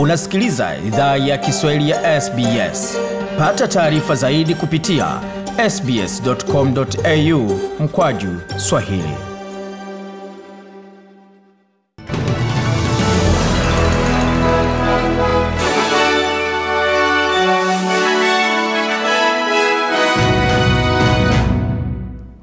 Unasikiliza 0.00 0.76
idhaa 0.86 1.16
ya 1.16 1.38
Kiswahili 1.38 1.90
ya 1.90 2.20
SBS. 2.20 2.96
Pata 3.38 3.68
taarifa 3.68 4.14
zaidi 4.14 4.54
kupitia 4.54 5.20
sbs.com.au 5.70 7.60
mkwaju 7.80 8.40
swahili. 8.56 9.14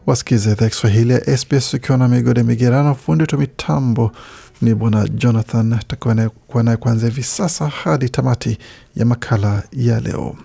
Wasikiliza 0.07 0.51
idhaa 0.51 0.69
Kiswahili 0.69 1.13
ya 1.13 1.37
SBS 1.37 1.73
ukiwa 1.73 1.97
na 1.97 2.07
migode 2.07 2.43
migerano. 2.43 2.95
Fundi 2.95 3.21
wetu 3.23 3.37
mitambo 3.37 4.11
ni 4.61 4.75
bwana 4.75 5.07
Jonathan, 5.07 5.79
takuwa 5.87 6.15
naye 6.63 6.77
kuanzia 6.77 7.09
hivi 7.09 7.23
sasa 7.23 7.67
hadi 7.67 8.09
tamati 8.09 8.57
ya 8.95 9.05
makala 9.05 9.63
ya 9.73 9.99
leo. 9.99 10.35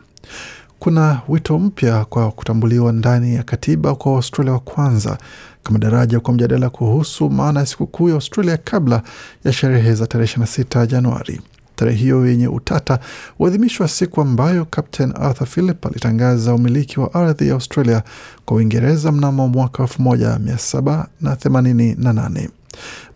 Kuna 0.78 1.20
wito 1.28 1.58
mpya 1.58 2.04
kwa 2.04 2.30
kutambuliwa 2.30 2.92
ndani 2.92 3.34
ya 3.34 3.42
katiba 3.42 3.94
kwa 3.94 4.12
Australia 4.12 4.52
wa 4.52 4.60
kwanza 4.60 5.18
kama 5.62 5.78
daraja 5.78 6.20
kwa 6.20 6.34
mjadala 6.34 6.70
kuhusu 6.70 7.30
maana 7.30 7.60
ya 7.60 7.66
sikukuu 7.66 8.08
ya 8.08 8.14
Australia 8.14 8.56
kabla 8.56 9.02
ya 9.44 9.52
sherehe 9.52 9.94
za 9.94 10.06
tarehe 10.06 10.32
26 10.38 10.86
Januari. 10.86 11.40
Tarehe 11.76 11.96
hiyo 11.98 12.26
yenye 12.26 12.48
utata 12.48 12.98
huadhimishwa 13.38 13.88
siku 13.88 14.20
ambayo 14.20 14.64
Captain 14.64 15.12
Arthur 15.20 15.46
Phillip 15.46 15.86
alitangaza 15.86 16.54
umiliki 16.54 17.00
wa 17.00 17.14
ardhi 17.14 17.48
ya 17.48 17.54
Australia 17.54 18.02
kwa 18.44 18.56
Uingereza 18.56 19.12
mnamo 19.12 19.48
mwaka 19.48 19.82
1788. 19.82 22.48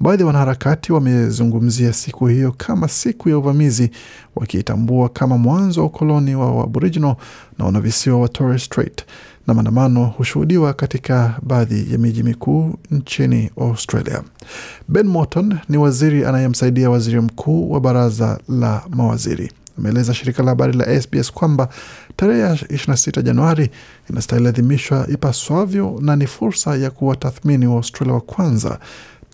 Baadhi 0.01 0.23
ya 0.23 0.27
wanaharakati 0.27 0.93
wamezungumzia 0.93 1.93
siku 1.93 2.27
hiyo 2.27 2.55
kama 2.57 2.89
siku 2.89 3.29
ya 3.29 3.39
uvamizi, 3.39 3.91
wakiitambua 4.37 5.09
kama 5.09 5.39
mwanzo 5.39 5.81
wa 5.81 5.87
ukoloni 5.87 6.35
wa 6.35 6.65
Aboriginal 6.65 7.17
na 7.59 7.65
wanavisiwa 7.65 8.21
wa 8.21 8.29
Torres 8.29 8.65
Strait, 8.65 9.05
na 9.47 9.55
maandamano 9.55 10.05
hushuhudiwa 10.05 10.73
katika 10.75 11.35
baadhi 11.43 11.93
ya 11.93 11.99
miji 11.99 12.23
mikuu 12.23 12.75
nchini 12.91 13.51
Australia. 13.61 14.23
Ben 14.89 15.07
Morton 15.07 15.59
ni 15.69 15.77
waziri 15.77 16.25
anayemsaidia 16.25 16.91
waziri 16.91 17.21
mkuu 17.21 17.71
wa 17.71 17.81
baraza 17.81 18.39
la 18.49 18.83
mawaziri 18.91 19.51
ameeleza 19.79 20.15
shirika 20.15 20.43
la 20.43 20.49
habari 20.51 20.73
la 20.73 21.01
SBS 21.01 21.33
kwamba 21.33 21.69
tarehe 22.17 22.41
ya 22.41 22.55
26 22.55 23.23
Januari 23.23 23.71
inastahili 24.11 24.49
adhimishwa 24.49 25.07
ipaswavyo 25.11 25.99
na 26.03 26.17
ni 26.17 26.27
fursa 26.27 26.77
ya 26.77 26.91
kuwatathmini 26.91 27.67
wa 27.67 27.75
Australia 27.77 28.15
wa 28.15 28.21
kwanza, 28.21 28.79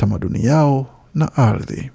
tamaduni 0.02 0.44
yao 0.44 0.86
na 1.14 1.36
ardhi. 1.36 1.90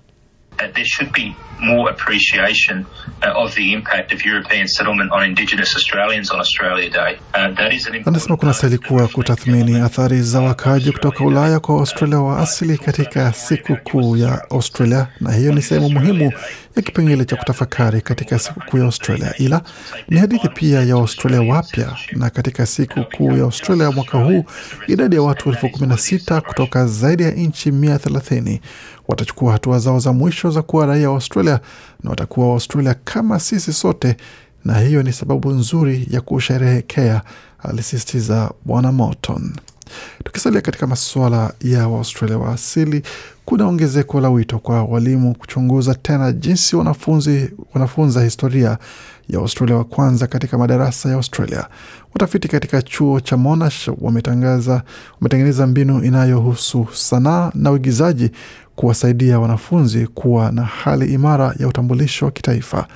That 0.58 0.74
there 0.74 0.86
should 0.86 1.12
be 1.14 1.36
more 1.60 1.90
appreciation 1.92 2.86
uh, 3.24 3.44
of 3.44 3.56
the 3.56 3.74
impact 3.74 4.12
of 4.14 4.26
European 4.26 4.68
settlement 4.68 5.12
on 5.12 5.24
Indigenous 5.24 5.76
Australians 5.76 6.32
on 6.32 6.40
Australia 6.40 6.90
Day. 6.90 7.18
Uh, 7.34 7.52
that 7.56 7.74
is 7.74 7.88
an 7.88 7.96
Anasema 8.06 8.38
kuna 8.38 8.54
stahili 8.54 8.78
kuwa 8.80 9.08
kutathmini 9.08 9.76
athari 9.80 10.22
za 10.22 10.42
wakaaji 10.42 10.92
kutoka 10.92 11.24
Ulaya 11.24 11.60
kwa 11.60 11.76
Australia 11.80 12.20
wa 12.20 12.40
asili 12.40 12.78
katika 12.78 13.34
siku 13.34 13.76
kuu 13.84 14.18
ya 14.18 14.50
Australia, 14.52 15.08
na 15.20 15.34
hiyo 15.34 15.52
ni 15.54 15.62
sehemu 15.62 15.90
muhimu 15.90 16.32
ya 16.76 16.82
kipengele 16.82 17.26
cha 17.26 17.36
kutafakari 17.36 18.02
katika 18.02 18.40
siku 18.40 18.60
kuu 18.60 18.78
ya 18.78 18.84
Australia, 18.86 19.34
ila 19.38 19.62
ni 20.10 20.20
hadithi 20.20 20.50
pia 20.50 20.82
ya 20.84 20.94
Australia 20.96 21.42
wapya. 21.42 21.96
Na 22.12 22.30
katika 22.30 22.66
siku 22.66 23.04
kuu 23.18 23.32
ya 23.38 23.44
Australia 23.44 23.92
mwaka 23.92 24.18
huu, 24.18 24.46
idadi 24.88 25.16
ya 25.16 25.22
watu 25.22 25.50
elfu 25.50 25.70
kumi 25.70 25.88
na 25.88 25.98
sita 25.98 26.42
kutoka 26.42 26.88
zaidi 26.88 27.24
ya 27.24 27.32
nchi 27.32 27.72
mia 27.72 28.00
thelathini 28.00 28.62
watachukua 29.08 29.52
hatua 29.52 29.80
zao 29.80 30.00
za 30.00 30.14
mwisho 30.14 30.47
za 30.50 30.62
kuwa 30.62 30.86
raia 30.86 31.10
wa 31.10 31.16
Australia 31.16 31.60
na 32.04 32.10
watakuwa 32.10 32.48
waustralia 32.50 32.96
kama 33.04 33.40
sisi 33.40 33.74
sote, 33.74 34.18
na 34.66 34.80
hiyo 34.80 35.04
ni 35.04 35.14
sababu 35.14 35.50
nzuri 35.52 36.08
ya 36.12 36.22
kusherehekea, 36.22 37.22
alisisitiza 37.60 38.52
Bwana 38.66 38.92
Morton. 38.92 39.54
Tukisalia 40.24 40.62
katika 40.62 40.88
masuala 40.88 41.54
ya 41.62 41.88
Waaustralia 41.88 42.38
wa 42.38 42.54
asili, 42.54 43.02
kuna 43.46 43.66
ongezeko 43.68 44.22
la 44.22 44.30
wito 44.30 44.60
kwa 44.60 44.84
walimu 44.84 45.36
kuchunguza 45.36 45.96
tena 45.96 46.32
jinsi 46.32 46.76
wanafunzi 46.76 47.52
wanafunza 47.74 48.24
historia 48.24 48.78
ya 49.30 49.40
Australia 49.40 49.76
wa 49.76 49.84
kwanza 49.84 50.28
katika 50.28 50.58
madarasa 50.58 51.10
ya 51.10 51.16
Australia. 51.16 51.68
Watafiti 52.14 52.48
katika 52.48 52.82
chuo 52.82 53.20
cha 53.20 53.38
Monash 53.38 53.90
wametangaza 54.02 54.82
wametengeneza 55.22 55.68
mbinu 55.68 56.04
inayohusu 56.04 56.88
sanaa 56.94 57.52
na 57.56 57.72
uigizaji 57.72 58.32
kuwasaidia 58.76 59.40
wanafunzi 59.40 60.08
kuwa 60.08 60.52
na 60.52 60.64
hali 60.64 61.14
imara 61.14 61.56
ya 61.60 61.68
utambulisho 61.68 62.26
wa 62.26 62.32
kitaifa. 62.32 62.88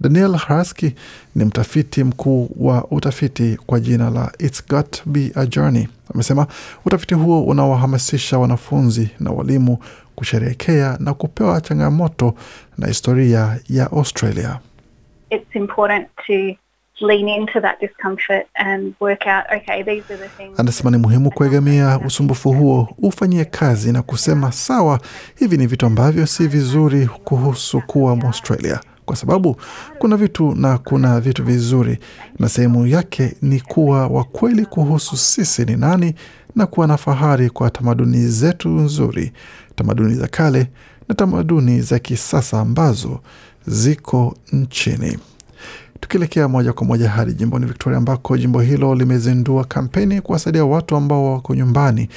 Daniel 0.00 0.36
Haraski 0.36 0.94
ni 1.34 1.44
mtafiti 1.44 2.04
mkuu 2.04 2.50
wa 2.56 2.84
utafiti 2.90 3.58
kwa 3.66 3.80
jina 3.80 4.10
la 4.10 4.32
It's 4.38 4.66
Got 4.68 4.90
to 4.90 5.02
Be 5.06 5.32
a 5.34 5.46
Journey. 5.46 5.88
Amesema 6.14 6.46
utafiti 6.84 7.14
huo 7.14 7.42
unawahamasisha 7.44 8.38
wanafunzi 8.38 9.08
na 9.20 9.30
walimu 9.30 9.78
kusherehekea 10.14 10.96
na 11.00 11.14
kupewa 11.14 11.60
changamoto 11.60 12.34
na 12.78 12.86
historia 12.86 13.58
ya 13.68 13.90
Australia. 13.92 14.58
it's 15.30 15.54
important 15.56 16.08
to 16.26 16.32
lean 17.06 17.28
into 17.28 17.60
that 17.60 17.80
discomfort 17.80 18.46
and 18.54 18.94
work 19.00 19.26
out, 19.26 19.44
okay, 19.56 19.82
these 19.82 20.14
are 20.14 20.16
the 20.22 20.28
things. 20.28 20.60
Anasema 20.60 20.90
ni 20.90 20.96
muhimu 20.96 21.30
kuegamia 21.30 22.00
usumbufu 22.06 22.52
huo, 22.52 22.88
ufanyie 22.98 23.44
kazi 23.44 23.92
na 23.92 24.02
kusema 24.02 24.52
sawa, 24.52 25.00
hivi 25.38 25.56
ni 25.56 25.66
vitu 25.66 25.86
ambavyo 25.86 26.26
si 26.26 26.46
vizuri 26.48 27.06
kuhusu 27.06 27.80
kuwa 27.86 28.16
Mwaustralia, 28.16 28.80
kwa 29.06 29.16
sababu 29.16 29.56
kuna 29.98 30.16
vitu 30.16 30.54
na 30.54 30.78
kuna 30.78 31.20
vitu 31.20 31.44
vizuri, 31.44 31.98
na 32.38 32.48
sehemu 32.48 32.86
yake 32.86 33.36
ni 33.42 33.60
kuwa 33.60 34.06
wakweli 34.06 34.66
kuhusu 34.66 35.16
sisi 35.16 35.64
ni 35.64 35.76
nani 35.76 36.14
na 36.56 36.66
kuwa 36.66 36.86
na 36.86 36.96
fahari 36.96 37.50
kwa 37.50 37.70
tamaduni 37.70 38.28
zetu 38.28 38.68
nzuri, 38.68 39.32
tamaduni 39.74 40.14
za 40.14 40.26
kale 40.28 40.66
na 41.08 41.14
tamaduni 41.14 41.80
za 41.80 41.98
kisasa 41.98 42.60
ambazo 42.60 43.20
ziko 43.66 44.36
nchini. 44.52 45.18
Tukielekea 46.00 46.48
moja 46.48 46.72
kwa 46.72 46.86
moja 46.86 47.08
hadi 47.10 47.32
jimboni 47.34 47.66
Victoria, 47.66 47.98
ambako 47.98 48.36
jimbo 48.36 48.60
hilo 48.60 48.94
limezindua 48.94 49.64
kampeni 49.64 50.20
kuwasaidia 50.20 50.64
watu 50.64 50.96
ambao 50.96 51.32
wako 51.32 51.54
nyumbani 51.54 52.08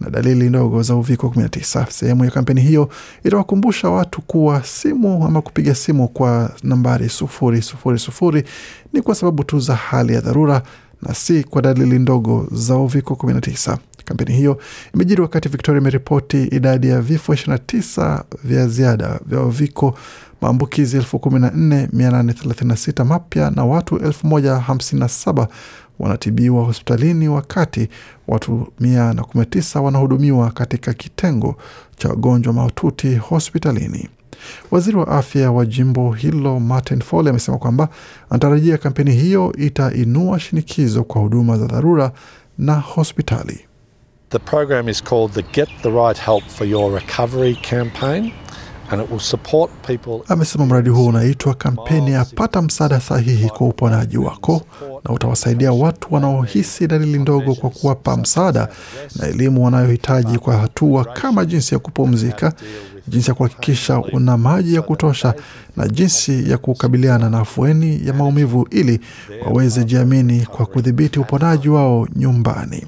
na 0.00 0.10
dalili 0.10 0.48
ndogo 0.48 0.82
za 0.82 0.94
uviko 0.94 1.26
19. 1.26 1.86
Sehemu 1.90 2.24
ya 2.24 2.30
kampeni 2.30 2.60
hiyo 2.60 2.88
itawakumbusha 3.24 3.88
watu 3.90 4.22
kuwa 4.22 4.62
simu 4.64 5.26
ama 5.26 5.42
kupiga 5.42 5.74
simu 5.74 6.08
kwa 6.08 6.50
nambari 6.62 7.08
sufuri 7.08 7.62
sufuri 7.62 7.98
sufuri 7.98 8.44
ni 8.92 9.02
kwa 9.02 9.14
sababu 9.14 9.44
tu 9.44 9.60
za 9.60 9.74
hali 9.74 10.14
ya 10.14 10.20
dharura 10.20 10.62
na 11.02 11.14
si 11.14 11.44
kwa 11.44 11.62
dalili 11.62 11.98
ndogo 11.98 12.48
za 12.52 12.76
uviko 12.76 13.14
19. 13.14 13.76
Kampeni 14.04 14.32
hiyo 14.32 14.58
imejiri 14.94 15.22
wakati 15.22 15.48
Victoria 15.48 15.80
imeripoti 15.80 16.44
idadi 16.44 16.88
ya 16.88 17.00
vifo 17.00 17.32
29 17.34 18.22
vya 18.44 18.68
ziada 18.68 19.20
vya 19.26 19.40
uviko 19.40 19.98
maambukizi 20.40 20.98
14836 20.98 23.04
mapya 23.04 23.50
na 23.50 23.64
watu 23.64 23.96
1057 23.96 25.46
wanatibiwa 25.98 26.64
hospitalini 26.64 27.28
wakati 27.28 27.88
watu 28.28 28.72
119 28.80 29.80
wanahudumiwa 29.80 30.50
katika 30.50 30.92
kitengo 30.92 31.56
cha 31.96 32.08
wagonjwa 32.08 32.52
mahututi 32.52 33.14
hospitalini. 33.16 34.08
Waziri 34.70 34.96
wa 34.96 35.08
afya 35.08 35.52
wa 35.52 35.66
jimbo 35.66 36.12
hilo 36.12 36.60
Martin 36.60 37.00
Foley 37.00 37.30
amesema 37.30 37.58
kwamba 37.58 37.88
anatarajia 38.30 38.78
kampeni 38.78 39.10
hiyo 39.12 39.52
itainua 39.58 40.40
shinikizo 40.40 41.04
kwa 41.04 41.20
huduma 41.22 41.58
za 41.58 41.66
dharura 41.66 42.12
na 42.58 42.74
hospitali. 42.74 43.60
The 44.30 44.38
program 44.38 44.88
is 44.88 45.02
called 45.04 45.32
the 45.32 45.42
Get 45.42 45.68
the 45.82 45.90
Right 45.90 46.18
Help 46.20 46.44
for 46.48 46.66
Your 46.66 46.94
Recovery 46.94 47.54
campaign 47.70 48.32
Amesema 50.28 50.66
mradi 50.66 50.90
huo 50.90 51.06
unaitwa 51.06 51.54
kampeni 51.54 52.12
ya 52.12 52.24
pata 52.24 52.62
msaada 52.62 53.00
sahihi 53.00 53.48
kwa 53.48 53.66
uponaji 53.68 54.18
wako, 54.18 54.62
na 55.04 55.14
utawasaidia 55.14 55.72
watu 55.72 56.14
wanaohisi 56.14 56.86
dalili 56.86 57.18
ndogo 57.18 57.54
kwa 57.54 57.70
kuwapa 57.70 58.16
msaada 58.16 58.68
na 59.16 59.26
elimu 59.26 59.64
wanayohitaji 59.64 60.38
kwa 60.38 60.56
hatua 60.56 61.04
kama 61.04 61.44
jinsi 61.44 61.74
ya 61.74 61.78
kupumzika, 61.78 62.52
jinsi 63.08 63.28
ya 63.30 63.34
kuhakikisha 63.34 63.98
una 64.12 64.36
maji 64.36 64.74
ya 64.74 64.82
kutosha 64.82 65.34
na 65.76 65.88
jinsi 65.88 66.50
ya 66.50 66.58
kukabiliana 66.58 67.30
na 67.30 67.38
afueni 67.40 68.06
ya 68.06 68.12
maumivu 68.14 68.68
ili 68.70 69.00
waweze 69.46 69.84
jiamini 69.84 70.46
kwa 70.46 70.66
kudhibiti 70.66 71.18
uponaji 71.20 71.68
wao 71.68 72.08
nyumbani 72.16 72.86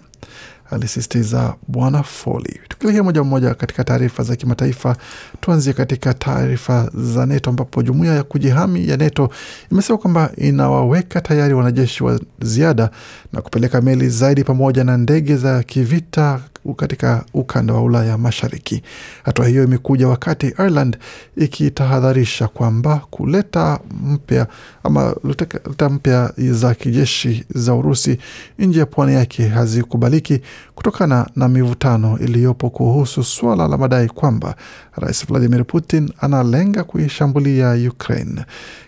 alisisitiza 0.70 1.54
Bwana 1.68 2.02
Foley. 2.02 2.60
Tukielekea 2.68 3.02
moja 3.02 3.24
moja 3.24 3.54
katika 3.54 3.84
taarifa 3.84 4.22
za 4.22 4.36
kimataifa, 4.36 4.96
tuanzie 5.40 5.72
katika 5.72 6.14
taarifa 6.14 6.90
za 6.94 7.26
NETO 7.26 7.50
ambapo 7.50 7.82
jumuiya 7.82 8.14
ya 8.14 8.22
kujihami 8.22 8.88
ya 8.88 8.96
NETO 8.96 9.30
imesema 9.72 9.98
kwamba 9.98 10.30
inawaweka 10.36 11.20
tayari 11.20 11.54
wanajeshi 11.54 12.04
wa 12.04 12.20
ziada 12.42 12.90
na 13.32 13.42
kupeleka 13.42 13.80
meli 13.80 14.08
zaidi 14.08 14.44
pamoja 14.44 14.84
na 14.84 14.96
ndege 14.96 15.36
za 15.36 15.62
kivita 15.62 16.40
katika 16.76 17.24
ukanda 17.34 17.74
wa 17.74 17.82
Ulaya 17.82 18.18
Mashariki. 18.18 18.82
Hatua 19.22 19.46
hiyo 19.48 19.64
imekuja 19.64 20.08
wakati 20.08 20.46
Ireland 20.46 20.98
ikitahadharisha 21.36 22.48
kwamba 22.48 23.00
kuleta 23.10 23.80
mpya 24.04 24.46
ama 24.84 25.14
leta 25.24 25.88
mpya 25.88 26.32
za 26.38 26.74
kijeshi 26.74 27.44
za 27.54 27.74
Urusi 27.74 28.18
nje 28.58 28.78
ya 28.78 28.86
pwani 28.86 29.14
yake 29.14 29.48
hazikubaliki 29.48 30.40
kutokana 30.84 31.26
na 31.36 31.48
mivutano 31.48 32.18
iliyopo 32.18 32.70
kuhusu 32.70 33.24
suala 33.24 33.68
la 33.68 33.78
madai 33.78 34.08
kwamba 34.08 34.54
Rais 34.96 35.26
Vladimir 35.26 35.64
Putin 35.66 36.12
analenga 36.20 36.84
kuishambulia 36.84 37.72
Ukraine. 37.90 38.44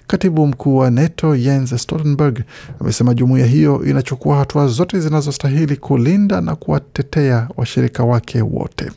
Katibu 0.07 0.47
mkuu 0.47 0.77
wa 0.77 0.91
NATO 0.91 1.37
Jens 1.37 1.83
Stoltenberg 1.83 2.41
amesema 2.81 3.15
jumuiya 3.15 3.47
hiyo 3.47 3.85
inachukua 3.85 4.37
hatua 4.37 4.69
zote 4.69 5.01
zinazostahili 5.01 5.77
kulinda 5.77 6.41
na 6.41 6.57
kuwatetea 6.57 7.49
washirika 7.57 8.05
wake 8.05 8.43
wote. 8.43 8.91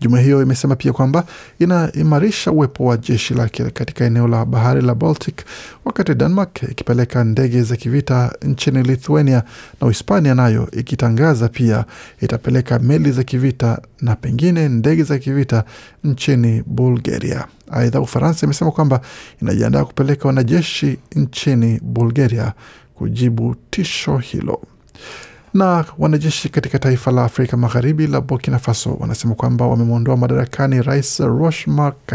Jumuiya 0.00 0.24
hiyo 0.24 0.42
imesema 0.42 0.76
pia 0.76 0.92
kwamba 0.92 1.24
inaimarisha 1.58 2.50
uwepo 2.52 2.84
wa 2.84 2.96
jeshi 2.96 3.34
lake 3.34 3.64
katika 3.70 4.04
eneo 4.04 4.28
la 4.28 4.44
bahari 4.44 4.82
la 4.82 4.94
Baltic, 4.94 5.44
wakati 5.90 6.14
Denmark 6.14 6.62
ikipeleka 6.62 7.24
ndege 7.24 7.62
za 7.62 7.76
kivita 7.76 8.32
nchini 8.42 8.82
Lithuania 8.82 9.42
na 9.80 9.86
Uhispania 9.86 10.34
nayo 10.34 10.68
ikitangaza 10.72 11.48
pia 11.48 11.84
itapeleka 12.20 12.78
meli 12.78 13.12
za 13.12 13.24
kivita 13.24 13.80
na 14.00 14.16
pengine 14.16 14.68
ndege 14.68 15.02
za 15.02 15.18
kivita 15.18 15.64
nchini 16.04 16.62
Bulgaria. 16.66 17.46
Aidha, 17.70 18.00
Ufaransa 18.00 18.46
imesema 18.46 18.70
kwamba 18.70 19.00
inajiandaa 19.42 19.84
kupeleka 19.84 20.28
wanajeshi 20.28 20.98
nchini 21.16 21.80
Bulgaria 21.82 22.52
kujibu 22.94 23.56
tisho 23.70 24.16
hilo. 24.18 24.60
Na 25.54 25.84
wanajeshi 25.98 26.48
katika 26.48 26.78
taifa 26.78 27.10
la 27.10 27.24
Afrika 27.24 27.56
Magharibi 27.56 28.06
la 28.06 28.20
Burkina 28.20 28.58
Faso 28.58 28.96
wanasema 29.00 29.34
kwamba 29.34 29.66
wamemwondoa 29.66 30.16
madarakani 30.16 30.82
Rais 30.82 31.18
Roch 31.20 31.66
Marc 31.66 32.14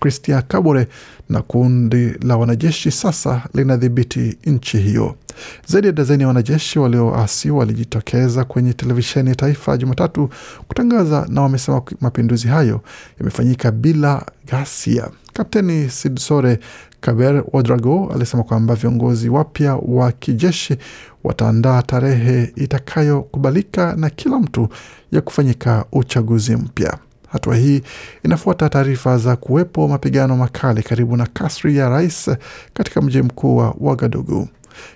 Christian 0.00 0.42
Kabore 0.42 0.88
na 1.28 1.42
kundi 1.42 2.10
la 2.22 2.36
wanajeshi 2.36 2.90
sasa 2.90 3.42
linadhibiti 3.54 4.38
nchi 4.46 4.78
hiyo. 4.78 5.16
Zaidi 5.66 5.86
ya 5.86 5.92
dazeni 5.92 6.22
ya 6.22 6.28
wanajeshi 6.28 6.78
walioasi 6.78 7.50
walijitokeza 7.50 8.44
kwenye 8.44 8.72
televisheni 8.72 9.28
ya 9.28 9.34
taifa 9.34 9.76
Jumatatu 9.76 10.28
kutangaza, 10.68 11.26
na 11.28 11.42
wamesema 11.42 11.82
mapinduzi 12.00 12.48
hayo 12.48 12.80
yamefanyika 13.18 13.70
bila 13.70 14.26
ghasia. 14.46 15.08
Kapteni 15.34 15.90
Sidsore 15.90 16.58
Kaber 17.00 17.44
wadrago 17.52 18.12
alisema 18.14 18.42
kwamba 18.42 18.74
viongozi 18.74 19.28
wapya 19.28 19.74
wa 19.76 20.12
kijeshi 20.12 20.76
wataandaa 21.24 21.82
tarehe 21.82 22.52
itakayokubalika 22.56 23.96
na 23.96 24.10
kila 24.10 24.38
mtu 24.38 24.68
ya 25.12 25.20
kufanyika 25.20 25.84
uchaguzi 25.92 26.56
mpya. 26.56 26.98
Hatua 27.28 27.56
hii 27.56 27.82
inafuata 28.22 28.68
taarifa 28.68 29.18
za 29.18 29.36
kuwepo 29.36 29.88
mapigano 29.88 30.36
makali 30.36 30.82
karibu 30.82 31.16
na 31.16 31.26
kasri 31.26 31.76
ya 31.76 31.88
rais 31.88 32.30
katika 32.74 33.00
mji 33.02 33.22
mkuu 33.22 33.56
wa 33.56 33.74
Wagadugu. 33.80 34.48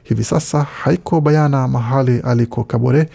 Hivi 0.02 0.25
sasa 0.25 0.62
haiko 0.62 1.20
bayana 1.20 1.69
mahali 1.69 2.20
aliko 2.20 2.64
Kabore. 2.64 3.08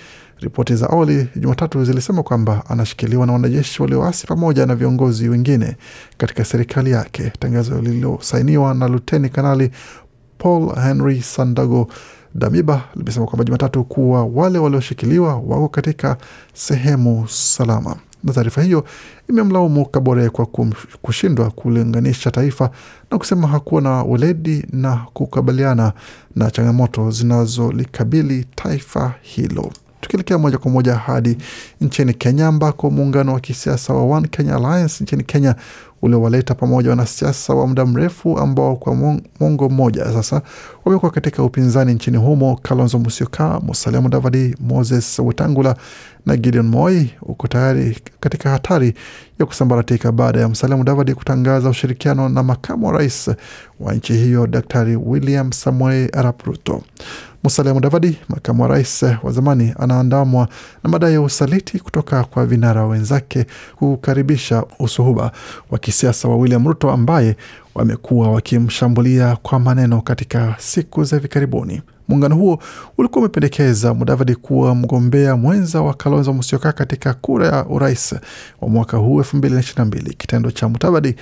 Ripoti 0.43 0.75
za 0.75 0.89
awali 0.89 1.27
Jumatatu 1.35 1.85
zilisema 1.85 2.23
kwamba 2.23 2.63
anashikiliwa 2.69 3.25
na 3.25 3.33
wanajeshi 3.33 3.81
walioasi 3.81 4.27
pamoja 4.27 4.65
na 4.65 4.75
viongozi 4.75 5.29
wengine 5.29 5.75
katika 6.17 6.45
serikali 6.45 6.91
yake. 6.91 7.31
Tangazo 7.39 7.81
lililosainiwa 7.81 8.73
na 8.73 8.87
luteni 8.87 9.29
kanali 9.29 9.71
Paul 10.37 10.75
Henry 10.75 11.21
Sandago 11.21 11.87
Damiba 12.35 12.81
limesema 12.95 13.25
kwamba 13.25 13.43
Jumatatu 13.43 13.83
kuwa 13.83 14.25
wale 14.25 14.59
walioshikiliwa 14.59 15.35
wako 15.35 15.67
katika 15.69 16.17
sehemu 16.53 17.27
salama 17.27 17.95
na 18.23 18.33
taarifa 18.33 18.61
hiyo 18.61 18.85
imemlaumu 19.29 19.85
Kabore 19.85 20.29
kwa 20.29 20.47
kushindwa 21.01 21.51
kulinganisha 21.51 22.31
taifa 22.31 22.69
na 23.11 23.17
kusema 23.17 23.47
hakuwa 23.47 23.81
na 23.81 24.03
weledi 24.03 24.65
na 24.71 25.05
kukabiliana 25.13 25.93
na 26.35 26.51
changamoto 26.51 27.11
zinazolikabili 27.11 28.45
taifa 28.55 29.13
hilo. 29.21 29.71
Tukielekea 30.03 30.37
moja 30.37 30.57
kwa 30.57 30.71
moja 30.71 30.95
hadi 30.95 31.37
nchini 31.81 32.13
Kenya 32.13 32.47
ambako 32.47 32.91
muungano 32.91 33.33
wa 33.33 33.39
kisiasa 33.39 33.93
wa 33.93 34.17
One 34.17 34.27
Kenya 34.27 34.55
Alliance 34.55 35.03
nchini 35.03 35.23
Kenya 35.23 35.55
uliowaleta 36.01 36.55
pamoja 36.55 36.89
wanasiasa 36.89 37.53
wa 37.53 37.67
muda 37.67 37.85
mrefu 37.85 38.37
ambao 38.39 38.75
kwa 38.75 38.95
mwongo 39.39 39.69
mmoja 39.69 40.05
sasa 40.05 40.41
wamekuwa 40.85 41.11
katika 41.11 41.43
upinzani 41.43 41.93
nchini 41.93 42.17
humo, 42.17 42.59
Kalonzo 42.61 42.99
Musyoka, 42.99 43.59
Musalia 43.59 44.01
Mudavadi, 44.01 44.55
Moses 44.59 45.19
Wetangula 45.19 45.75
na 46.25 46.37
Gideon 46.37 46.67
Moi 46.67 47.09
uko 47.21 47.47
tayari 47.47 47.97
katika 48.19 48.49
hatari 48.49 48.93
ya 49.39 49.45
kusambaratika 49.45 50.11
baada 50.11 50.39
ya 50.39 50.49
Musalia 50.49 50.77
Mudavadi 50.77 51.13
kutangaza 51.13 51.69
ushirikiano 51.69 52.29
na 52.29 52.43
makamu 52.43 52.87
wa 52.87 52.93
rais 52.93 53.29
wa 53.79 53.93
nchi 53.93 54.13
hiyo 54.13 54.47
Daktari 54.47 54.95
William 54.95 55.51
Samoei 55.51 56.09
Arap 56.13 56.41
Ruto. 56.41 56.81
Musalia 57.43 57.73
Mudavadi, 57.73 58.17
makamu 58.29 58.61
wa 58.61 58.67
rais 58.67 59.03
wa 59.23 59.31
zamani, 59.31 59.73
anaandamwa 59.79 60.47
na 60.83 60.89
madai 60.89 61.13
ya 61.13 61.21
usaliti 61.21 61.79
kutoka 61.79 62.23
kwa 62.23 62.45
vinara 62.45 62.85
wenzake 62.85 63.45
kukaribisha 63.75 64.63
usuhuba 64.79 65.31
wa 65.71 65.79
kisiasa 65.79 66.27
wa 66.27 66.35
William 66.37 66.67
Ruto 66.67 66.91
ambaye 66.91 67.35
wamekuwa 67.75 68.31
wakimshambulia 68.31 69.35
kwa 69.35 69.59
maneno 69.59 70.01
katika 70.01 70.55
siku 70.59 71.03
za 71.03 71.15
hivi 71.15 71.27
karibuni. 71.27 71.81
Muungano 72.07 72.35
huo 72.35 72.59
ulikuwa 72.97 73.19
umependekeza 73.19 73.93
Mudavadi 73.93 74.35
kuwa 74.35 74.75
mgombea 74.75 75.35
mwenza 75.35 75.81
wa 75.81 75.93
Kalonzo 75.93 76.33
Musyoka 76.33 76.71
katika 76.71 77.13
kura 77.13 77.47
ya 77.47 77.65
urais 77.65 78.15
wa 78.61 78.69
mwaka 78.69 78.97
huu 78.97 79.17
elfu 79.17 79.37
mbili 79.37 79.53
na 79.53 79.59
ishirini 79.59 79.79
na 79.79 79.85
mbili. 79.85 80.13
Kitendo 80.13 80.51
cha 80.51 80.69
Mudavadi 80.69 81.15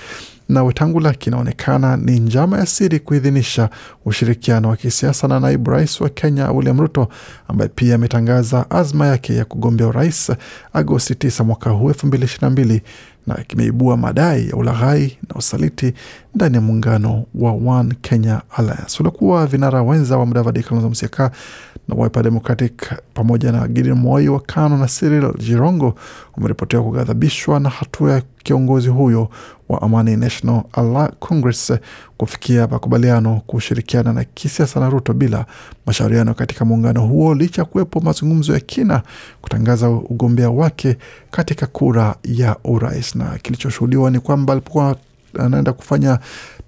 na 0.48 0.64
Wetangula 0.64 1.12
kinaonekana 1.12 1.96
ni 1.96 2.20
njama 2.20 2.58
ya 2.58 2.66
siri 2.66 3.00
kuidhinisha 3.00 3.70
ushirikiano 4.04 4.68
wa 4.68 4.76
kisiasa 4.76 5.28
na 5.28 5.40
naibu 5.40 5.70
rais 5.70 6.00
wa 6.00 6.08
Kenya 6.08 6.50
William 6.50 6.80
Ruto 6.80 7.08
ambaye 7.48 7.70
pia 7.74 7.94
ametangaza 7.94 8.70
azma 8.70 9.06
yake 9.06 9.34
ya 9.34 9.44
kugombea 9.44 9.86
urais 9.86 10.32
Agosti 10.72 11.14
9 11.14 11.44
mwaka 11.44 11.70
huu 11.70 11.88
elfu 11.88 12.06
mbili 12.06 12.24
ishirini 12.24 12.80
na 13.26 13.34
kimeibua 13.34 13.96
madai 13.96 14.48
ya 14.48 14.56
ulaghai 14.56 15.18
na 15.28 15.34
usaliti 15.34 15.94
ndani 16.34 16.54
ya 16.54 16.60
muungano 16.60 17.24
wa 17.34 17.52
One 17.52 17.94
Kenya 18.02 18.42
Alliance. 18.56 18.96
Waliokuwa 18.98 19.46
vinara 19.46 19.82
wenza 19.82 20.18
wa 20.18 20.26
Mudavadi, 20.26 20.62
Kalonzo 20.62 20.88
Musyoka 20.88 21.30
na 21.94 22.02
Wiper 22.02 22.22
Democratic 22.22 22.92
pamoja 23.14 23.52
na 23.52 23.68
Gideon 23.68 23.98
Moi 23.98 24.28
wa 24.28 24.40
KANU 24.40 24.76
na 24.76 24.86
Cyril 24.86 25.32
Jirongo 25.38 25.94
wameripotiwa 26.36 26.82
kughadhabishwa 26.82 27.60
na 27.60 27.68
hatua 27.68 28.12
ya 28.12 28.22
kiongozi 28.42 28.88
huyo 28.88 29.28
wa 29.68 29.82
Amani 29.82 30.16
National 30.16 30.62
Congress 31.18 31.72
kufikia 32.16 32.66
makubaliano 32.66 33.40
kushirikiana 33.46 34.12
na 34.12 34.24
kisiasa 34.24 34.80
na 34.80 34.90
Ruto 34.90 35.12
bila 35.12 35.46
mashauriano 35.86 36.34
katika 36.34 36.64
muungano 36.64 37.06
huo, 37.06 37.34
licha 37.34 37.62
ya 37.62 37.66
kuwepo 37.66 38.00
mazungumzo 38.00 38.54
ya 38.54 38.60
kina 38.60 39.02
kutangaza 39.42 39.90
ugombea 39.90 40.50
wake 40.50 40.96
katika 41.30 41.66
kura 41.66 42.14
ya 42.24 42.56
urais. 42.64 43.14
Na 43.16 43.38
kilichoshuhudiwa 43.42 44.10
ni 44.10 44.20
kwamba 44.20 44.52
alipokuwa 44.52 44.96
anaenda 45.38 45.72
kufanya 45.72 46.18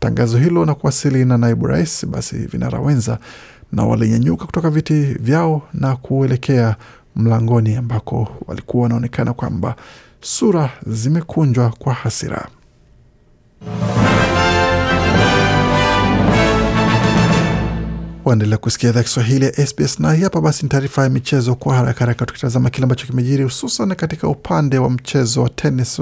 tangazo 0.00 0.38
hilo 0.38 0.64
na 0.64 0.74
kuwasili 0.74 1.24
na 1.24 1.38
naibu 1.38 1.66
rais, 1.66 2.06
basi 2.06 2.36
vinara 2.36 2.80
wenza 2.80 3.18
na 3.72 3.84
walinyanyuka 3.84 4.46
kutoka 4.46 4.70
viti 4.70 5.00
vyao 5.02 5.62
na 5.74 5.96
kuelekea 5.96 6.76
mlangoni 7.16 7.76
ambako 7.76 8.28
walikuwa 8.46 8.82
wanaonekana 8.82 9.32
kwamba 9.32 9.76
sura 10.20 10.70
zimekunjwa 10.86 11.70
kwa 11.78 11.94
hasira. 11.94 12.48
Waendelea 18.24 18.58
kusikia 18.58 18.90
idhaa 18.90 19.02
Kiswahili 19.02 19.44
ya 19.44 19.66
SBS 19.66 20.00
na 20.00 20.14
hapa 20.16 20.40
basi 20.40 20.62
ni 20.62 20.68
taarifa 20.68 21.02
ya 21.02 21.08
michezo 21.10 21.54
kwa 21.54 21.74
haraka 21.76 21.98
haraka, 22.00 22.26
tukitazama 22.26 22.70
kile 22.70 22.82
ambacho 22.82 23.06
kimejiri 23.06 23.44
hususan 23.44 23.94
katika 23.94 24.28
upande 24.28 24.78
wa 24.78 24.90
mchezo 24.90 25.42
wa 25.42 25.48
tenis 25.48 26.00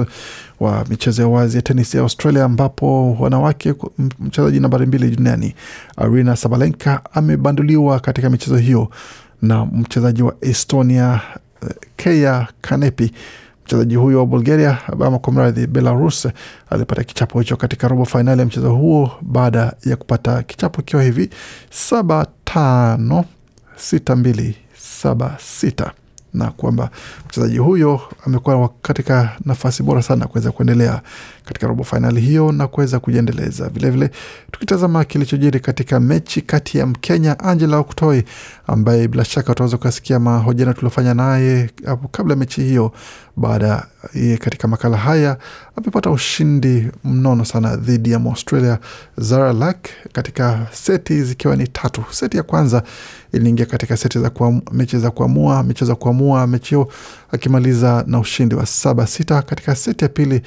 wa 0.60 0.84
michezo 0.90 1.22
ya 1.22 1.28
wazi 1.28 1.56
ya 1.56 1.62
tenis 1.62 1.94
ya 1.94 2.00
Australia, 2.00 2.44
ambapo 2.44 3.14
wanawake, 3.14 3.74
mchezaji 4.20 4.60
nambari 4.60 4.86
mbili 4.86 5.16
duniani 5.16 5.54
Arina 5.96 6.36
Sabalenka 6.36 7.00
amebanduliwa 7.14 8.00
katika 8.00 8.30
michezo 8.30 8.56
hiyo 8.56 8.88
na 9.42 9.64
mchezaji 9.66 10.22
wa 10.22 10.34
Estonia 10.40 11.20
Keya 11.96 12.48
Kanepi. 12.60 13.12
Mchezaji 13.64 13.94
huyo 13.96 14.18
wa 14.18 14.26
Bulgaria 14.26 14.78
ama 15.06 15.18
kwa 15.18 15.52
Belarus 15.52 16.28
alipata 16.70 17.04
kichapo 17.04 17.40
hicho 17.40 17.56
katika 17.56 17.88
robo 17.88 18.04
fainali 18.04 18.40
ya 18.40 18.46
mchezo 18.46 18.74
huo 18.74 19.10
baada 19.22 19.72
ya 19.86 19.96
kupata 19.96 20.42
kichapo 20.42 20.82
kiwa 20.82 21.02
hivi 21.02 21.30
saba 21.70 22.26
tano 22.44 23.24
sita 23.76 24.16
mbili 24.16 24.56
saba 24.78 25.36
sita 25.40 25.92
na 26.34 26.50
kwamba 26.50 26.90
mchezaji 27.28 27.58
huyo 27.58 28.00
amekuwa 28.26 28.70
katika 28.82 29.36
nafasi 29.44 29.82
bora 29.82 30.02
sana 30.02 30.26
kuweza 30.26 30.52
kuendelea 30.52 31.00
katika 31.44 31.66
robo 31.66 31.84
fainali 31.84 32.20
hiyo 32.20 32.52
na 32.52 32.66
kuweza 32.66 33.00
kujiendeleza. 33.00 33.68
Vilevile 33.68 34.10
tukitazama 34.50 35.04
kilichojiri 35.04 35.60
katika 35.60 36.00
mechi 36.00 36.40
kati 36.42 36.78
ya 36.78 36.86
Mkenya 36.86 37.38
Angela 37.38 37.78
Oktoi 37.78 38.24
ambaye 38.66 39.08
bila 39.08 39.24
shaka 39.24 39.52
utaweza 39.52 39.76
ukasikia 39.76 40.18
mahojiano 40.18 40.72
tuliofanya 40.72 41.14
naye 41.14 41.70
hapo 41.86 42.08
kabla 42.08 42.32
ya 42.34 42.38
mechi 42.38 42.62
hiyo, 42.62 42.92
baada 43.36 43.86
ye 44.14 44.36
katika 44.36 44.68
makala 44.68 44.96
haya 44.96 45.36
amepata 45.76 46.10
ushindi 46.10 46.88
mnono 47.04 47.44
sana 47.44 47.76
dhidi 47.76 48.10
ya 48.12 48.16
Australia 48.24 48.78
Zara 49.18 49.52
Lack 49.52 49.88
katika 50.12 50.66
seti 50.72 51.22
zikiwa 51.22 51.56
ni 51.56 51.68
tatu. 51.68 52.04
Seti 52.10 52.36
ya 52.36 52.42
kwanza 52.42 52.82
iliingia 53.32 53.66
katika 53.66 53.96
seti 53.96 54.18
za 54.18 54.30
kuam, 54.30 54.60
mechi 54.72 54.98
za 54.98 55.10
kuamua 55.10 55.62
mechi 55.62 55.84
za 55.84 55.94
kuamua 55.94 56.46
mechi 56.46 56.68
hiyo 56.74 56.88
akimaliza 57.32 58.04
na 58.06 58.18
ushindi 58.18 58.54
wa 58.54 58.66
saba 58.66 59.06
sita. 59.06 59.42
Katika 59.42 59.74
seti 59.76 60.04
ya 60.04 60.08
pili 60.08 60.42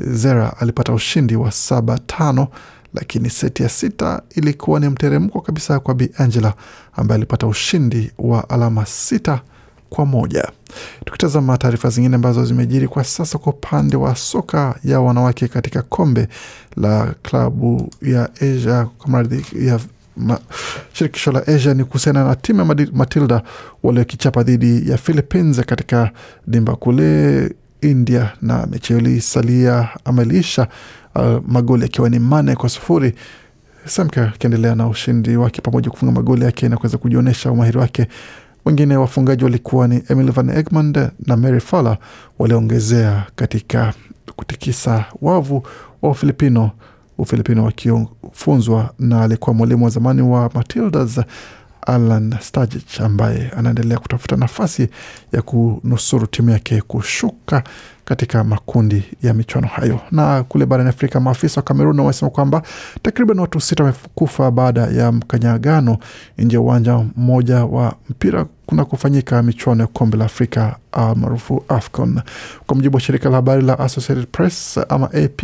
Zera 0.00 0.56
alipata 0.60 0.92
ushindi 0.92 1.36
wa 1.36 1.52
saba 1.52 1.98
tano 1.98 2.48
lakini 2.94 3.30
seti 3.30 3.62
ya 3.62 3.68
sita 3.68 4.22
ilikuwa 4.34 4.80
ni 4.80 4.88
mteremko 4.88 5.40
kabisa 5.40 5.80
kwa 5.80 5.94
Bi 5.94 6.10
Angela 6.18 6.54
ambaye 6.96 7.16
alipata 7.16 7.46
ushindi 7.46 8.10
wa 8.18 8.50
alama 8.50 8.86
sita 8.86 9.40
kwa 9.90 10.06
moja. 10.06 10.48
Tukitazama 11.04 11.58
taarifa 11.58 11.88
zingine 11.90 12.14
ambazo 12.16 12.44
zimejiri 12.44 12.88
kwa 12.88 13.04
sasa 13.04 13.38
kwa 13.38 13.52
upande 13.52 13.96
wa 13.96 14.16
soka 14.16 14.74
ya 14.84 15.00
wanawake 15.00 15.48
katika 15.48 15.82
kombe 15.82 16.28
la 16.76 17.14
klabu 17.22 17.90
ya 18.02 18.28
Asia 18.34 18.86
kamradhi 19.02 19.44
ya 19.66 19.80
ma, 20.16 20.38
shirikisho 20.92 21.32
la 21.32 21.46
Asia 21.46 21.74
ni 21.74 21.84
kuhusiana 21.84 22.24
na 22.24 22.36
timu 22.36 22.58
ya 22.58 22.86
Matilda 22.92 23.42
waliokichapa 23.82 24.42
dhidi 24.42 24.90
ya 24.90 24.98
Philippines 24.98 25.60
katika 25.60 26.10
dimba 26.46 26.76
kule 26.76 27.54
India, 27.80 28.32
na 28.42 28.66
mechi 28.66 28.92
hiyo 28.92 28.98
ilisalia 29.06 29.88
ama 30.04 30.22
iliisha 30.22 30.68
uh, 31.14 31.24
magoli 31.46 31.84
akiwa 31.84 32.08
ni 32.10 32.18
mane 32.18 32.56
kwa 32.56 32.68
sufuri. 32.68 33.14
Samka 33.86 34.28
akiendelea 34.34 34.74
na 34.74 34.88
ushindi 34.88 35.36
wake 35.36 35.60
pamoja 35.60 35.90
kufunga 35.90 36.12
magoli 36.12 36.44
yake 36.44 36.68
na 36.68 36.76
kuweza 36.76 36.98
kujionyesha 36.98 37.50
umahiri 37.50 37.78
wake. 37.78 38.06
Wengine 38.68 38.96
wafungaji 38.96 39.44
walikuwa 39.44 39.88
ni 39.88 40.02
Emil 40.08 40.32
Van 40.32 40.50
Egmond 40.50 41.10
na 41.26 41.36
Mary 41.36 41.60
Fowler 41.60 41.98
waliongezea 42.38 43.26
katika 43.36 43.94
kutikisa 44.36 45.04
wavu 45.22 45.66
wa 46.02 46.10
Ufilipino, 46.10 46.70
Ufilipino 47.18 47.64
wakifunzwa 47.64 48.94
na 48.98 49.22
alikuwa 49.22 49.54
mwalimu 49.54 49.84
wa 49.84 49.90
zamani 49.90 50.22
wa 50.22 50.50
Matildas 50.54 51.20
Alan 51.86 52.34
Sturridge 52.40 53.02
ambaye 53.04 53.50
anaendelea 53.56 53.98
kutafuta 53.98 54.36
nafasi 54.36 54.88
ya 55.32 55.42
kunusuru 55.42 56.26
timu 56.26 56.50
yake 56.50 56.80
kushuka 56.80 57.62
katika 58.08 58.44
makundi 58.44 59.04
ya 59.22 59.34
michuano 59.34 59.66
hayo. 59.68 60.00
Na 60.10 60.42
kule 60.42 60.66
barani 60.66 60.88
Afrika, 60.88 61.20
maafisa 61.20 61.60
wa 61.60 61.62
Kamerun 61.64 62.00
wamesema 62.00 62.30
kwamba 62.30 62.62
takriban 63.02 63.38
watu 63.38 63.60
sita 63.60 63.84
wamekufa 63.84 64.50
baada 64.50 64.80
ya 64.80 65.12
mkanyagano 65.12 65.98
nje 66.38 66.56
ya 66.56 66.60
uwanja 66.60 67.04
mmoja 67.16 67.64
wa 67.64 67.94
mpira 68.10 68.46
kuna 68.66 68.84
kufanyika 68.84 69.42
michuano 69.42 69.80
ya 69.82 69.86
kombe 69.86 70.16
la 70.18 70.24
Afrika 70.24 70.76
almaarufu 70.92 71.64
AFCON. 71.68 72.20
Kwa 72.66 72.76
mujibu 72.76 72.94
wa 72.96 73.00
shirika 73.00 73.28
la 73.28 73.36
habari 73.36 73.62
la 73.62 73.78
Associated 73.78 74.26
Press 74.32 74.78
ama 74.88 75.06
AP, 75.06 75.42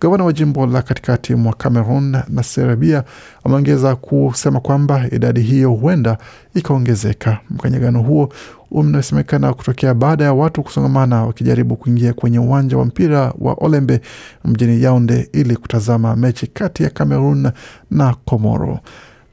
gavana 0.00 0.24
wa 0.24 0.32
jimbo 0.32 0.66
la 0.66 0.82
katikati 0.82 1.34
mwa 1.34 1.52
Cameroon 1.54 2.16
na 2.28 2.42
Serbia 2.42 3.04
ameongeza 3.44 3.96
kusema 3.96 4.60
kwamba 4.60 5.06
idadi 5.12 5.40
hiyo 5.40 5.70
huenda 5.70 6.18
ikaongezeka. 6.54 7.38
Mkanyagano 7.50 8.02
huo 8.02 8.32
unasemekana 8.72 9.54
kutokea 9.54 9.94
baada 9.94 10.24
ya 10.24 10.32
watu 10.32 10.62
kusongamana 10.62 11.24
wakijaribu 11.26 11.76
kuingia 11.76 12.12
kwenye 12.12 12.38
uwanja 12.38 12.76
wa 12.78 12.84
mpira 12.84 13.32
wa 13.38 13.52
Olembe 13.54 14.00
mjini 14.44 14.82
Yaunde 14.82 15.28
ili 15.32 15.56
kutazama 15.56 16.16
mechi 16.16 16.46
kati 16.46 16.82
ya 16.82 16.90
Cameroon 16.90 17.50
na 17.90 18.14
Komoro. 18.24 18.80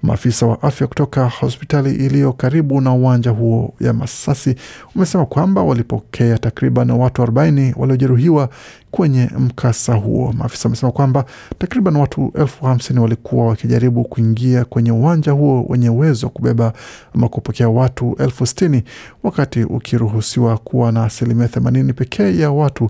Maafisa 0.03 0.46
wa 0.46 0.62
afya 0.63 0.88
kutoka 0.88 1.29
hospitali 1.29 1.96
iliyo 1.96 2.34
karibu 2.34 2.82
na 2.82 2.94
uwanja 2.94 3.32
huo 3.32 3.74
ya 3.79 3.94
Masasi 3.94 4.56
wamesema 4.96 5.25
kwamba 5.25 5.63
walipokea 5.63 6.38
takriban 6.38 6.91
watu 6.91 7.22
40 7.24 7.74
waliojeruhiwa 7.77 8.50
kwenye 8.91 9.29
mkasa 9.39 9.94
huo. 9.96 10.34
Maafisa 10.38 10.63
wamesema 10.70 10.91
kwamba 10.91 11.25
takriban 11.58 11.96
watu 11.96 12.32
elfu 12.36 12.65
hamsini 12.65 13.00
walikuwa 13.00 13.46
wakijaribu 13.48 14.03
kuingia 14.03 14.65
kwenye 14.65 14.91
uwanja 14.91 15.32
huo 15.32 15.65
wenye 15.70 15.89
uwezo 15.89 16.25
wa 16.27 16.32
kubeba 16.34 16.74
ama 17.15 17.29
kupokea 17.29 17.70
watu 17.70 18.15
elfu 18.20 18.46
sitini 18.46 18.84
wakati 19.24 19.63
ukiruhusiwa 19.63 20.58
kuwa 20.58 20.91
na 20.91 21.03
asilimia 21.03 21.48
themanini 21.48 21.94
pekee 21.94 22.38
ya 22.38 22.51
watu 22.51 22.89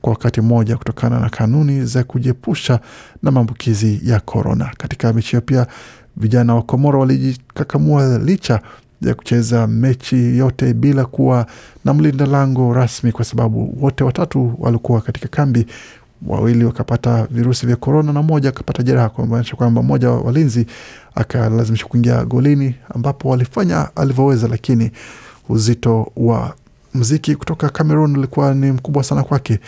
kwa 0.00 0.10
wakati 0.12 0.40
mmoja 0.40 0.76
kutokana 0.76 1.20
na 1.20 1.28
kanuni 1.28 1.84
za 1.84 2.04
kujiepusha 2.04 2.80
na 3.22 3.30
maambukizi 3.30 4.00
ya 4.04 4.20
korona. 4.20 4.70
Katika 4.78 5.12
mechi 5.12 5.30
hiyo 5.30 5.40
pia 5.40 5.66
vijana 6.16 6.54
wa 6.54 6.62
Komoro 6.62 7.00
walijikakamua 7.00 8.18
licha 8.18 8.60
ya 9.02 9.14
kucheza 9.14 9.66
mechi 9.66 10.38
yote 10.38 10.74
bila 10.74 11.04
kuwa 11.04 11.46
na 11.84 11.94
mlinda 11.94 12.26
lango 12.26 12.72
rasmi, 12.74 13.12
kwa 13.12 13.24
sababu 13.24 13.76
wote 13.80 14.04
watatu 14.04 14.54
walikuwa 14.58 15.00
katika 15.00 15.28
kambi. 15.28 15.66
Wawili 16.26 16.64
wakapata 16.64 17.26
virusi 17.30 17.66
vya 17.66 17.76
korona 17.76 18.12
na 18.12 18.22
mmoja 18.22 18.48
akapata 18.48 18.82
jeraha, 18.82 19.08
kumaanisha 19.08 19.56
kwamba 19.56 19.82
mmoja 19.82 20.10
wa 20.10 20.20
walinzi 20.20 20.66
akalazimishwa 21.14 21.88
kuingia 21.88 22.24
golini, 22.24 22.74
ambapo 22.94 23.28
walifanya 23.28 23.96
alivyoweza, 23.96 24.48
lakini 24.48 24.90
uzito 25.48 26.12
wa 26.16 26.54
mziki 26.94 27.36
kutoka 27.36 27.68
Cameroon 27.68 28.16
ulikuwa 28.16 28.54
ni 28.54 28.72
mkubwa 28.72 29.04
sana 29.04 29.22
kwake. 29.22 29.58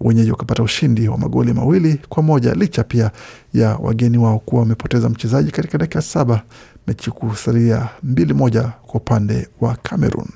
Wenyeji 0.00 0.30
wakapata 0.30 0.62
ushindi 0.62 1.08
wa 1.08 1.18
magoli 1.18 1.52
mawili 1.52 2.00
kwa 2.08 2.22
moja 2.22 2.54
licha 2.54 2.84
pia 2.84 3.10
ya 3.54 3.76
wageni 3.76 4.18
wao 4.18 4.38
kuwa 4.38 4.60
wamepoteza 4.62 5.08
mchezaji 5.08 5.50
katika 5.50 5.78
dakika 5.78 6.02
saba, 6.02 6.42
mechi 6.86 7.10
kusalia 7.10 7.88
mbili 8.02 8.34
moja 8.34 8.62
kwa 8.62 8.94
upande 9.00 9.48
wa 9.60 9.76
Cameroon. 9.82 10.28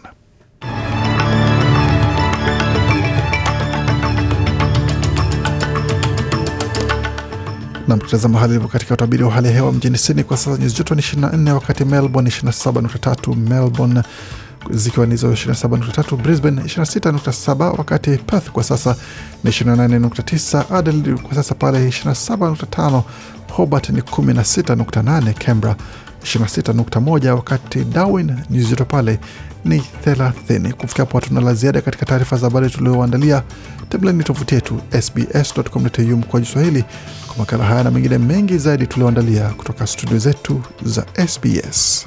Tutazama 7.99 8.39
hali 8.39 8.53
ilivyo 8.53 8.69
katika 8.69 8.95
utabiri 8.95 9.25
wa 9.25 9.31
hali 9.31 9.47
ya 9.47 9.53
hewa 9.55 9.73
mjini 9.73 9.99
Sydney 9.99 10.25
kwa 10.25 10.37
sasa 10.37 10.63
nyuzi 10.63 10.77
joto 10.77 10.95
ni 10.95 11.03
24, 11.03 11.51
wakati 11.53 11.85
Melbourne 11.85 12.31
27.3, 12.31 13.37
Melbourne 13.37 14.03
zikiwa 14.71 15.07
nizo 15.07 15.33
27.3, 15.33 16.17
Brisbane 16.17 16.63
26.7, 16.63 17.79
wakati 17.79 18.11
Perth 18.11 18.51
kwa 18.51 18.65
sasa 18.65 18.97
ni 19.45 19.51
28.9, 19.51 20.75
Adelaide 20.77 21.15
kwa 21.23 21.35
sasa 21.35 21.55
pale 21.55 21.89
27.5, 21.89 23.03
Hobart 23.53 23.91
ni 23.91 24.01
16.8, 24.01 25.33
Canberra 25.35 25.77
26.1, 26.23 27.29
wakati 27.31 27.85
Darwin 27.85 28.33
nyuzi 28.51 28.67
joto 28.69 28.85
pale 28.85 29.19
ni 29.65 29.83
30. 30.07 30.73
Kufikia 30.73 31.05
hapo 31.05 31.19
hatuna 31.19 31.41
la 31.41 31.55
ziada 31.55 31.81
katika 31.81 32.07
taarifa 32.07 32.37
za 32.37 32.47
habari 32.47 32.71
tulioandalia. 32.71 33.43
Tembeleni 33.89 34.25
tovuti 34.25 34.55
yetu 34.55 34.81
sbs.com.au 35.03 36.17
mkoa 36.17 36.41
Kiswahili 36.41 36.85
kwa 37.27 37.37
makala 37.39 37.65
haya 37.65 37.85
na 37.85 37.91
mengine 37.91 38.19
mengi 38.19 38.59
zaidi 38.59 38.87
tulioandalia 38.87 39.49
kutoka 39.49 39.87
studio 39.87 40.19
zetu 40.19 40.63
za 40.85 41.07
SBS. 41.29 42.07